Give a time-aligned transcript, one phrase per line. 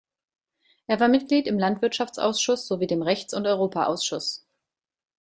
[0.87, 4.47] Er war Mitglied im Landwirtschaftsausschuss sowie dem Rechts- und Europaausschuss.